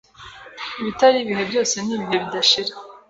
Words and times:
Ibitari 0.79 1.17
ibihe 1.21 1.43
byose 1.49 1.75
nibihe 1.85 2.15
bidashira. 2.23 2.73